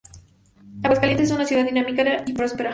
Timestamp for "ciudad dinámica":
1.45-2.23